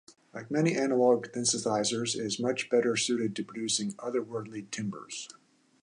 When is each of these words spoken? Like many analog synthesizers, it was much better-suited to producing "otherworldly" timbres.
Like 0.33 0.49
many 0.49 0.75
analog 0.75 1.27
synthesizers, 1.27 2.15
it 2.15 2.23
was 2.23 2.39
much 2.39 2.71
better-suited 2.71 3.35
to 3.35 3.43
producing 3.43 3.91
"otherworldly" 3.99 4.71
timbres. 4.71 5.27